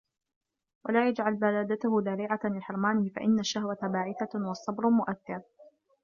وَلَا 0.85 1.09
يَجْعَلَ 1.09 1.35
بَلَادَتَهُ 1.35 2.01
ذَرِيعَةً 2.01 2.39
لِحِرْمَانِهِ 2.43 3.09
فَإِنَّ 3.09 3.39
الشَّهْوَةَ 3.39 3.75
بَاعِثَةٌ 3.81 4.29
وَالصَّبْرَ 4.35 4.89
مُؤَثِّرٌ 4.89 5.41